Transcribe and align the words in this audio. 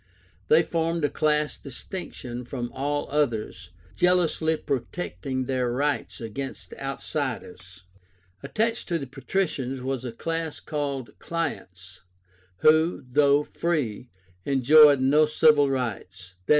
They 0.47 0.63
formed 0.63 1.05
a 1.05 1.11
class 1.11 1.59
distinct 1.59 2.17
from 2.49 2.71
all 2.71 3.07
others, 3.11 3.69
jealously 3.95 4.57
protecting 4.57 5.43
their 5.45 5.71
rights 5.71 6.19
against 6.19 6.73
outsiders. 6.79 7.83
Attached 8.41 8.87
to 8.87 8.97
the 8.97 9.05
Patricians 9.05 9.79
was 9.81 10.03
a 10.03 10.11
class 10.11 10.59
called 10.59 11.11
CLIENTS, 11.19 12.01
who, 12.61 13.05
though 13.11 13.43
free, 13.43 14.09
enjoyed 14.43 14.99
no 15.01 15.27
civil 15.27 15.69
rights, 15.69 16.33
i. 16.35 16.49
e. 16.49 16.49